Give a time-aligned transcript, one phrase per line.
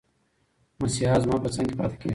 [0.81, 2.09] مسیحا زما په څنګ کې پاتې کېږي.